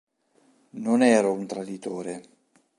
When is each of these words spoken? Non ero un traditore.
Non 0.85 0.99
ero 1.19 1.29
un 1.39 1.45
traditore. 1.51 2.13